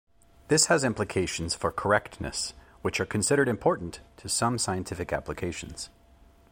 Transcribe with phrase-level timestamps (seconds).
[0.47, 5.91] This has implications for correctness which are considered important to some scientific applications.